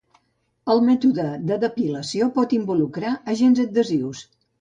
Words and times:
El 0.73 0.79
mètode 0.85 1.25
de 1.51 1.57
depilació 1.63 2.29
pot 2.39 2.55
involucrar 2.61 3.13
agents 3.35 3.63
adhesius. 3.65 4.25